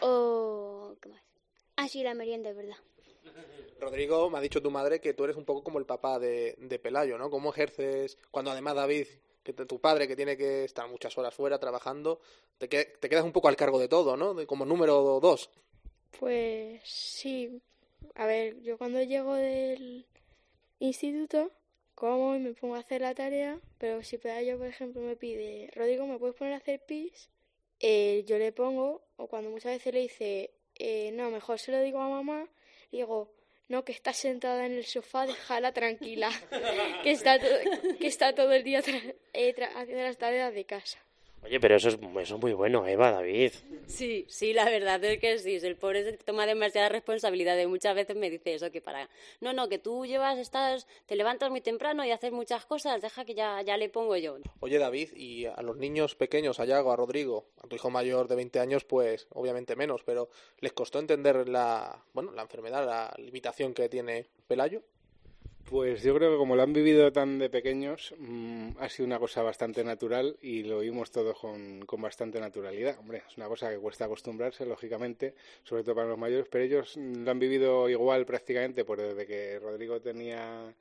[0.00, 0.94] O...
[1.00, 1.20] ¿Qué más?
[1.76, 2.76] Así la merienda, es verdad.
[3.80, 6.54] Rodrigo, me ha dicho tu madre que tú eres un poco como el papá de,
[6.58, 7.28] de Pelayo, ¿no?
[7.28, 9.08] ¿Cómo ejerces cuando además David
[9.42, 12.20] que tu padre que tiene que estar muchas horas fuera trabajando,
[12.56, 14.32] te, te quedas un poco al cargo de todo, ¿no?
[14.32, 15.50] De, como número dos.
[16.18, 17.60] Pues sí.
[18.14, 20.06] A ver, yo cuando llego del
[20.78, 21.52] instituto,
[21.94, 25.70] como y me pongo a hacer la tarea, pero si yo, por ejemplo, me pide,
[25.74, 27.30] Rodrigo, ¿me puedes poner a hacer pis?
[27.80, 31.80] Eh, yo le pongo, o cuando muchas veces le dice, eh, no, mejor se lo
[31.80, 32.48] digo a mamá,
[32.90, 33.32] digo,
[33.68, 36.30] no, que está sentada en el sofá, déjala tranquila,
[37.02, 38.82] que está, que está todo el día
[39.32, 40.98] eh, haciendo las tareas de casa.
[41.44, 43.52] Oye, pero eso es, eso es muy bueno, Eva, David.
[43.86, 45.56] Sí, sí, la verdad es que sí.
[45.62, 47.58] El pobre toma demasiada responsabilidad.
[47.58, 49.10] Y muchas veces me dice eso, que para...
[49.40, 53.24] No, no, que tú llevas, estás, te levantas muy temprano y haces muchas cosas, deja
[53.24, 54.38] que ya, ya le pongo yo.
[54.60, 58.26] Oye, David, y a los niños pequeños, a Yago, a Rodrigo, a tu hijo mayor
[58.28, 60.30] de 20 años, pues obviamente menos, pero
[60.60, 64.82] ¿les costó entender la, bueno, la enfermedad, la limitación que tiene Pelayo?
[65.68, 69.18] Pues yo creo que como lo han vivido tan de pequeños, mm, ha sido una
[69.18, 72.98] cosa bastante natural y lo vimos todos con, con, bastante naturalidad.
[72.98, 76.96] Hombre, es una cosa que cuesta acostumbrarse, lógicamente, sobre todo para los mayores, pero ellos
[76.96, 80.74] lo han vivido igual prácticamente, por desde que Rodrigo tenía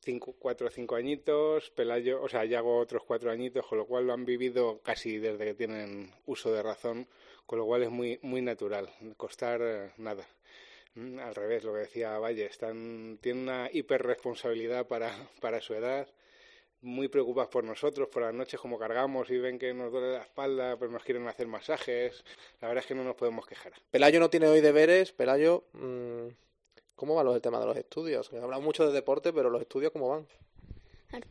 [0.00, 3.86] cinco, cuatro o cinco añitos, Pelayo, o sea, ya hago otros cuatro añitos, con lo
[3.86, 7.06] cual lo han vivido casi desde que tienen uso de razón,
[7.46, 10.26] con lo cual es muy, muy natural, costar eh, nada.
[10.94, 16.08] Mm, al revés, lo que decía Valle, están, tienen una hiperresponsabilidad para, para su edad,
[16.82, 20.22] muy preocupados por nosotros, por las noches como cargamos y ven que nos duele la
[20.22, 22.24] espalda, pues nos quieren hacer masajes.
[22.60, 23.72] La verdad es que no nos podemos quejar.
[23.90, 25.12] Pelayo no tiene hoy deberes.
[25.12, 26.28] Pelayo, mmm,
[26.94, 28.32] ¿cómo van los el tema de los estudios?
[28.32, 30.26] Hablamos mucho de deporte, pero los estudios, ¿cómo van?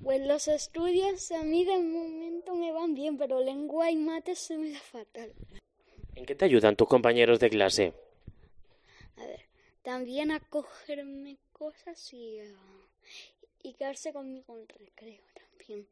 [0.03, 4.57] Pues los estudios a mí de momento me van bien, pero lengua y mates se
[4.57, 5.33] me da fatal.
[6.15, 7.93] ¿En qué te ayudan tus compañeros de clase?
[9.15, 9.48] A ver,
[9.89, 12.37] también a cogerme cosas y,
[13.63, 15.87] y quedarse conmigo en recreo también.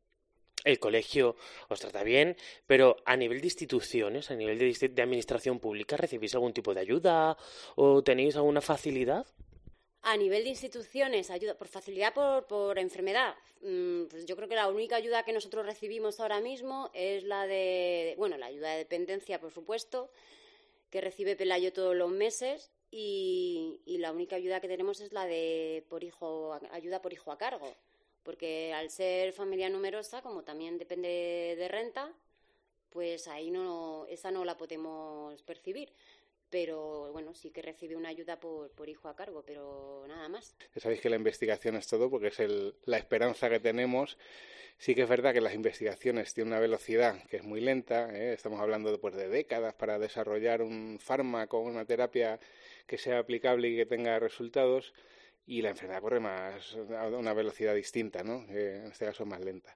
[0.63, 1.35] El colegio
[1.67, 6.35] os trata bien, pero a nivel de instituciones, a nivel de, de administración pública, ¿recibís
[6.35, 7.37] algún tipo de ayuda
[7.75, 9.25] o tenéis alguna facilidad?
[10.03, 13.33] A nivel de instituciones, ayuda por facilidad por, por enfermedad.
[13.61, 17.47] Mm, pues yo creo que la única ayuda que nosotros recibimos ahora mismo es la
[17.47, 20.11] de, bueno, la ayuda de dependencia, por supuesto,
[20.91, 25.83] que recibe Pelayo todos los meses y, la única ayuda que tenemos es la de
[25.89, 27.73] por hijo, ayuda por hijo a cargo,
[28.23, 32.13] porque al ser familia numerosa, como también depende de renta,
[32.89, 35.91] pues ahí no, esa no la podemos percibir
[36.49, 40.55] pero bueno, sí que recibe una ayuda por, por hijo a cargo, pero nada más.
[40.77, 44.17] Sabéis que la investigación es todo porque es el, la esperanza que tenemos.
[44.77, 48.33] Sí que es verdad que las investigaciones tienen una velocidad que es muy lenta, ¿eh?
[48.33, 52.39] estamos hablando de, pues, de décadas para desarrollar un fármaco, una terapia
[52.87, 54.93] que sea aplicable y que tenga resultados
[55.45, 58.45] y la enfermedad corre más a una velocidad distinta, ¿no?
[58.49, 59.75] en este caso más lenta.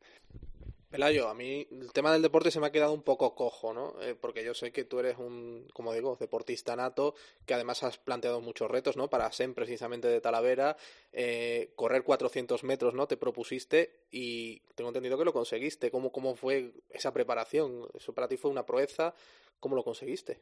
[0.91, 3.95] Pelayo, a mí el tema del deporte se me ha quedado un poco cojo, ¿no?
[4.01, 7.97] Eh, porque yo sé que tú eres un, como digo, deportista nato, que además has
[7.97, 9.09] planteado muchos retos, ¿no?
[9.09, 10.75] Para SEM precisamente de Talavera,
[11.13, 13.07] eh, correr 400 metros, ¿no?
[13.07, 15.91] Te propusiste y tengo entendido que lo conseguiste.
[15.91, 17.87] ¿Cómo, ¿Cómo fue esa preparación?
[17.93, 19.15] ¿Eso para ti fue una proeza?
[19.61, 20.41] ¿Cómo lo conseguiste?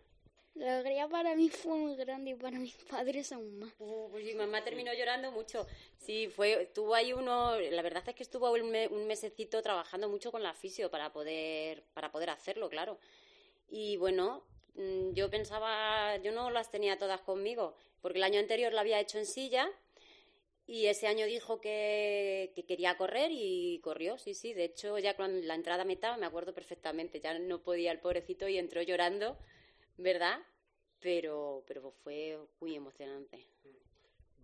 [0.55, 3.73] La alegría para mí fue muy grande y para mis padres aún más.
[3.77, 5.65] pues mi mamá terminó llorando mucho.
[5.97, 10.31] Sí, fue, tuvo ahí uno, la verdad es que estuvo un, un mesecito trabajando mucho
[10.31, 12.99] con la fisio para poder, para poder hacerlo, claro.
[13.69, 14.43] Y bueno,
[14.75, 18.99] mm, yo pensaba, yo no las tenía todas conmigo, porque el año anterior la había
[18.99, 19.69] hecho en silla
[20.67, 24.53] Y ese año dijo que, que, quería correr y corrió, sí, sí.
[24.53, 27.19] De hecho, ya con la entrada a meta me acuerdo perfectamente.
[27.21, 29.38] Ya no podía el pobrecito y entró llorando,
[29.99, 30.39] ¿verdad?
[30.99, 33.45] Pero, pero fue muy emocionante.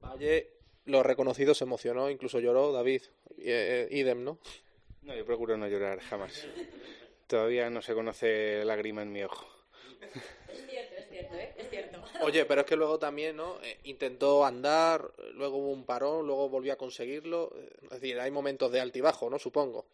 [0.01, 0.51] Valle,
[0.85, 3.01] lo reconocido, se emocionó, incluso lloró David.
[3.39, 4.39] Eh, idem, ¿no?
[5.01, 6.47] No, yo procuro no llorar jamás.
[7.27, 9.47] Todavía no se conoce lágrima en mi ojo.
[10.47, 11.53] Es cierto, es cierto, ¿eh?
[11.57, 12.03] Es cierto.
[12.21, 13.61] Oye, pero es que luego también, ¿no?
[13.63, 17.53] Eh, intentó andar, luego hubo un parón, luego volvió a conseguirlo.
[17.83, 19.39] Es decir, hay momentos de altibajo, ¿no?
[19.39, 19.85] Supongo.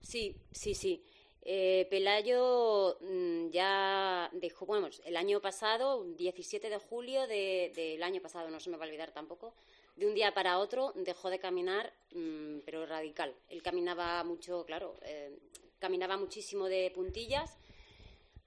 [0.00, 1.02] Sí, sí, sí.
[1.50, 8.20] Eh, Pelayo mm, ya dejó, bueno, el año pasado, 17 de julio de- del año
[8.20, 9.54] pasado, no se me va a olvidar tampoco,
[9.96, 13.34] de un día para otro dejó de caminar, mm, pero radical.
[13.48, 15.38] Él caminaba mucho, claro, eh,
[15.78, 17.56] caminaba muchísimo de puntillas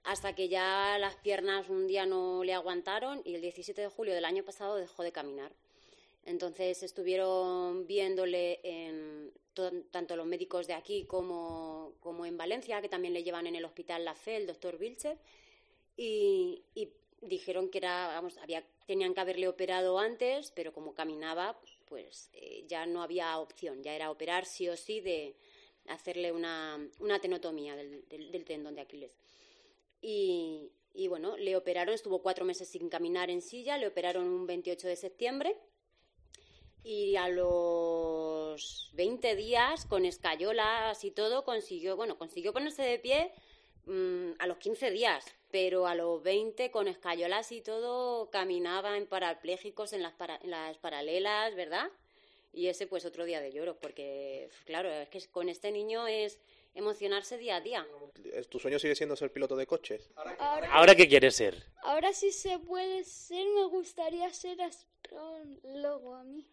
[0.04, 4.14] hasta que ya las piernas un día no le aguantaron y el 17 de julio
[4.14, 5.50] del año pasado dejó de caminar.
[6.24, 8.60] Entonces estuvieron viéndole
[9.90, 13.64] tanto los médicos de aquí como, como en Valencia, que también le llevan en el
[13.64, 15.18] hospital La Fe, el doctor Vilcher,
[15.96, 16.62] y,
[17.20, 22.64] dijeron que era, vamos, había, tenían que haberle operado antes, pero como caminaba, pues eh,
[22.66, 25.36] ya no había opción, ya era operar sí o sí de
[25.86, 29.12] hacerle una, una tenotomía del tendón de Aquiles.
[30.00, 34.46] Y, y bueno, le operaron, estuvo cuatro meses sin caminar en silla, le operaron un
[34.46, 35.56] 28 de septiembre
[36.84, 43.32] y a los 20 días, con escayolas y todo, consiguió, bueno, consiguió ponerse de pie
[43.86, 49.06] mm, a los 15 días, pero a los 20, con escayolas y todo, caminaba en
[49.06, 51.88] parapléjicos en las, para- en las paralelas, ¿verdad?
[52.52, 56.38] Y ese, pues, otro día de lloro, porque, claro, es que con este niño es
[56.74, 57.86] emocionarse día a día.
[58.50, 60.10] ¿Tu sueño sigue siendo ser piloto de coches?
[60.16, 61.64] Ahora, ¿Ahora qué quieres ser?
[61.82, 66.46] ahora sí se puede ser, me gustaría ser astrólogo a mí.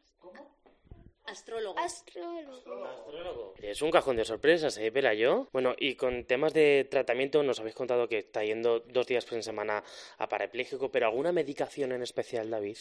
[1.30, 1.78] Astrólogo.
[1.78, 3.54] Astrólogo.
[3.62, 5.48] Es un cajón de sorpresas, ¿eh, Pelayo?
[5.52, 9.42] Bueno, y con temas de tratamiento nos habéis contado que está yendo dos días por
[9.44, 9.84] semana
[10.18, 12.78] a parapléjico, pero ¿alguna medicación en especial, David?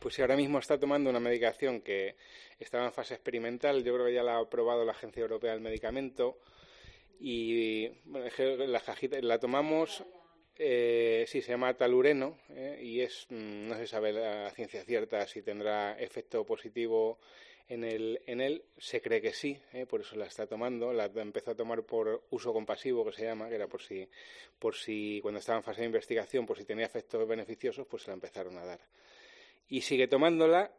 [0.00, 2.16] Pues sí, ahora mismo está tomando una medicación que
[2.58, 3.84] estaba en fase experimental.
[3.84, 6.38] Yo creo que ya la ha aprobado la Agencia Europea del Medicamento.
[7.20, 8.28] Y bueno,
[8.66, 10.04] la cajita la tomamos,
[10.58, 15.26] eh, sí, se llama talureno eh, y es, mm, no se sabe la ciencia cierta
[15.26, 17.18] si tendrá efecto positivo
[17.68, 18.64] en, el, en él.
[18.78, 20.92] Se cree que sí, eh, por eso la está tomando.
[20.92, 24.08] La empezó a tomar por uso compasivo, que se llama, que era por si,
[24.58, 28.14] por si cuando estaba en fase de investigación, por si tenía efectos beneficiosos, pues la
[28.14, 28.80] empezaron a dar
[29.68, 30.72] y sigue tomándola.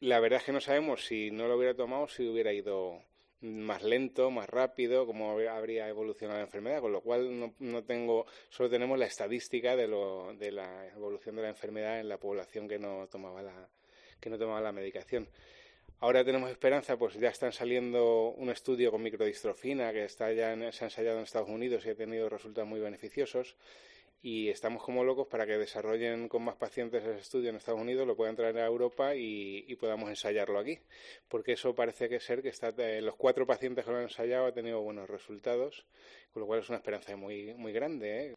[0.00, 3.02] La verdad es que no sabemos si no lo hubiera tomado, si hubiera ido
[3.42, 8.26] más lento, más rápido, cómo habría evolucionado la enfermedad, con lo cual no, no tengo,
[8.50, 12.68] solo tenemos la estadística de, lo, de la evolución de la enfermedad en la población
[12.68, 13.68] que no tomaba la,
[14.20, 15.28] que no tomaba la medicación.
[16.00, 20.72] Ahora tenemos esperanza, pues ya están saliendo un estudio con microdistrofina que está ya en-
[20.72, 23.56] se ha ensayado en Estados Unidos y ha tenido resultados muy beneficiosos
[24.22, 28.06] y estamos como locos para que desarrollen con más pacientes ese estudio en Estados Unidos,
[28.06, 30.78] lo puedan traer a Europa y, y podamos ensayarlo aquí,
[31.28, 34.46] porque eso parece que ser que está eh, los cuatro pacientes que lo han ensayado
[34.46, 35.86] ha tenido buenos resultados,
[36.32, 38.26] con lo cual es una esperanza muy muy grande.
[38.26, 38.34] ¿eh?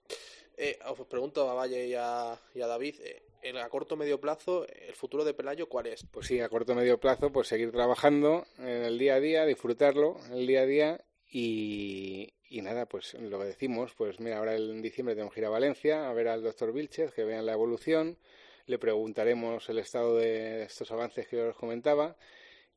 [0.55, 4.21] Eh, os pregunto a Valle y a, y a David, eh, en a corto medio
[4.21, 6.05] plazo, ¿el futuro de Pelayo cuál es?
[6.09, 10.15] Pues sí, a corto medio plazo, pues seguir trabajando en el día a día, disfrutarlo
[10.27, 14.83] en el día a día y, nada, pues lo que decimos, pues mira, ahora en
[14.83, 18.19] diciembre tenemos que ir a Valencia a ver al doctor Vilchez, que vean la evolución,
[18.67, 22.15] le preguntaremos el estado de estos avances que os comentaba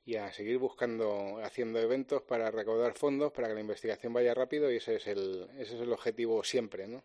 [0.07, 4.73] y a seguir buscando, haciendo eventos para recaudar fondos, para que la investigación vaya rápido
[4.73, 7.03] y ese es el, ese es el objetivo siempre, ¿no?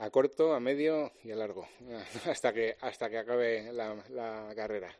[0.00, 1.68] A corto, a medio y a largo,
[2.26, 4.92] hasta que, hasta que acabe la, la carrera.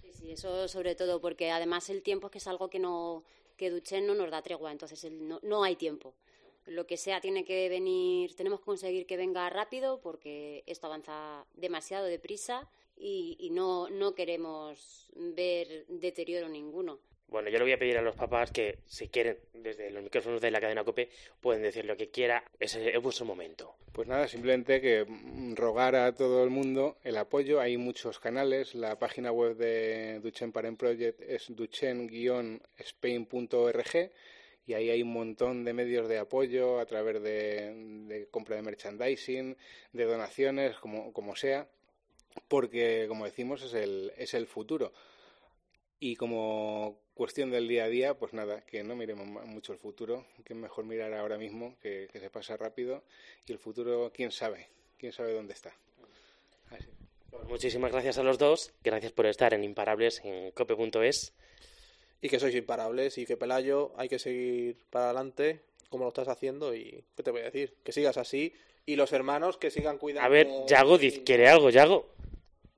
[0.00, 3.24] Sí, sí, eso sobre todo, porque además el tiempo es que es algo que no
[3.56, 6.14] que Duchen no nos da tregua, entonces no, no hay tiempo.
[6.66, 11.46] Lo que sea tiene que venir, tenemos que conseguir que venga rápido porque esto avanza
[11.54, 16.98] demasiado deprisa y, y no, no queremos ver deterioro ninguno.
[17.28, 20.40] Bueno, yo le voy a pedir a los papás que, si quieren, desde los micrófonos
[20.40, 21.10] de la cadena COPE,
[21.40, 22.44] pueden decir lo que quiera.
[22.60, 23.74] Ese es vuestro momento.
[23.92, 27.60] Pues nada, simplemente que mm, rogar a todo el mundo el apoyo.
[27.60, 28.74] Hay muchos canales.
[28.74, 34.10] La página web de Duchen Parent Project es duchen-spain.org
[34.66, 37.72] y ahí hay un montón de medios de apoyo a través de,
[38.08, 39.56] de compra de merchandising,
[39.92, 41.68] de donaciones, como, como sea,
[42.48, 44.92] porque, como decimos, es el, es el futuro.
[45.98, 50.26] Y como cuestión del día a día, pues nada, que no miremos mucho el futuro,
[50.44, 53.02] que es mejor mirar ahora mismo, que, que se pasa rápido,
[53.46, 54.68] y el futuro, quién sabe,
[54.98, 55.74] quién sabe dónde está.
[56.70, 56.88] Así.
[57.48, 58.72] Muchísimas gracias a los dos.
[58.82, 61.32] Gracias por estar en Imparables en cope.es.
[62.20, 66.28] Y que sois imparables y que Pelayo hay que seguir para adelante como lo estás
[66.28, 67.76] haciendo y ¿qué te voy a decir?
[67.84, 68.52] Que sigas así
[68.84, 70.26] y los hermanos que sigan cuidando.
[70.26, 72.08] A ver, Yago quiere algo, Yago.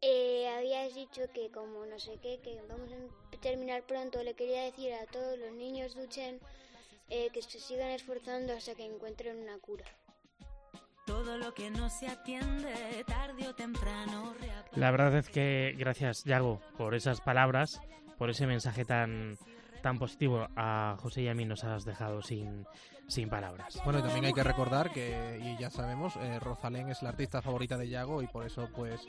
[0.01, 4.62] Eh, habías dicho que como no sé qué, que vamos a terminar pronto, le quería
[4.62, 6.38] decir a todos los niños duchen
[7.11, 9.84] eh, que se sigan esforzando hasta que encuentren una cura.
[11.05, 14.78] Todo lo que no se atiende, tarde o temprano, reaparece.
[14.78, 17.80] La verdad es que gracias, Yago, por esas palabras,
[18.18, 19.38] por ese mensaje tan,
[19.83, 22.66] tan positivo a José y a mí nos has dejado sin,
[23.07, 23.81] sin palabras.
[23.85, 27.41] Bueno, y también hay que recordar que, y ya sabemos, eh, Rosalén es la artista
[27.43, 29.07] favorita de Yago y por eso, pues,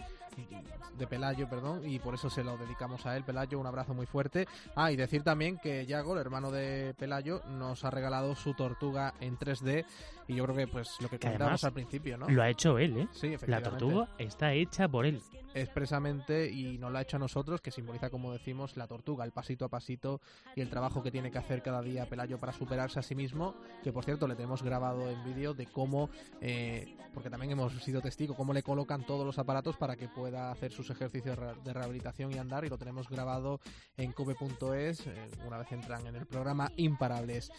[0.97, 4.05] de Pelayo, perdón, y por eso se lo dedicamos a él, Pelayo, un abrazo muy
[4.05, 4.47] fuerte.
[4.75, 9.13] Ah, y decir también que Yago, el hermano de Pelayo, nos ha regalado su tortuga
[9.19, 9.85] en 3D
[10.27, 12.29] y yo creo que, pues, lo que Que comentábamos al principio, ¿no?
[12.29, 13.07] lo ha hecho él, ¿eh?
[13.11, 13.69] Sí, La efectivamente.
[13.69, 15.21] tortuga está hecha por él.
[15.53, 19.31] expresamente y nos la ha hecho a nosotros, que simboliza, como decimos, la tortuga, el
[19.31, 20.21] pasito a pasito
[20.59, 23.55] y el trabajo que tiene que hacer cada día Pelayo para superarse a sí mismo,
[23.81, 26.09] que por cierto le tenemos grabado en vídeo de cómo,
[26.41, 30.51] eh, porque también hemos sido testigos, cómo le colocan todos los aparatos para que pueda
[30.51, 33.61] hacer sus ejercicios de rehabilitación y andar y lo tenemos grabado
[33.97, 35.13] en cope.es eh,
[35.47, 37.51] una vez entran en el programa Imparables.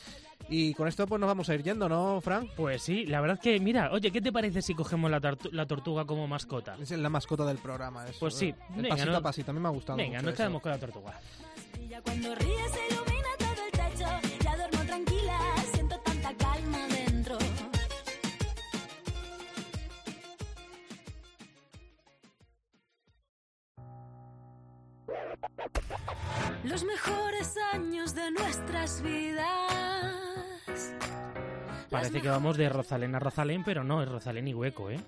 [0.48, 2.48] Y con esto pues nos vamos a ir yendo, ¿no, Fran?
[2.56, 5.20] Pues sí, la verdad que, mira, oye, ¿qué te parece si cogemos la,
[5.52, 6.76] la tortuga como mascota?
[6.80, 8.04] Es la mascota del programa.
[8.06, 9.16] eso, Pues sí, eh, el venga, pasito ¿no?
[9.16, 10.36] a pasito, a mí me ha gustado Venga, mucho nos eso.
[10.42, 11.20] quedamos con la tortuga.
[12.04, 14.06] Cuando ríes se ilumina todo el techo,
[14.42, 15.38] ya duermo tranquila,
[15.72, 17.38] siento tanta calma dentro.
[26.64, 30.94] Los mejores años de nuestras vidas.
[31.90, 35.00] Parece que vamos de Rosalén a Rosalén, pero no, es Rosalén y hueco, ¿eh?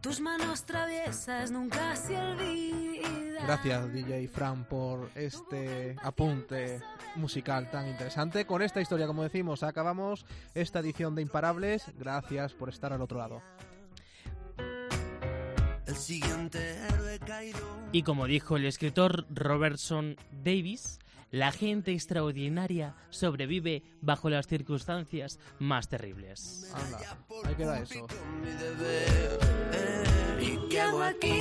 [0.00, 3.29] Tus manos traviesas nunca se olvidan.
[3.42, 6.80] Gracias DJ Fran por este apunte
[7.16, 8.46] musical tan interesante.
[8.46, 10.24] Con esta historia, como decimos, acabamos
[10.54, 11.90] esta edición de Imparables.
[11.98, 13.42] Gracias por estar al otro lado.
[15.86, 17.58] El siguiente héroe caído.
[17.92, 25.88] Y como dijo el escritor Robertson Davis, la gente extraordinaria sobrevive bajo las circunstancias más
[25.88, 26.72] terribles.
[26.74, 28.06] Anda, ahí queda eso
[30.70, 31.38] que hago aquí,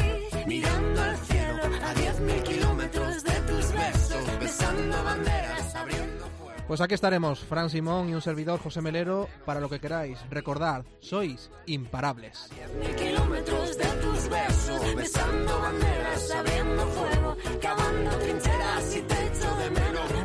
[0.48, 6.64] mirando al cielo, a 10.000 kilómetros de tus besos, besando banderas, abriendo fuego.
[6.68, 10.18] Pues aquí estaremos, Fran Simón y un servidor, José Melero, para lo que queráis.
[10.32, 12.50] Recordad, sois imparables.
[12.52, 19.70] A 10.000 kilómetros de tus besos, besando banderas, abriendo fuego, cavando trincheras y techo de
[19.70, 20.18] menos.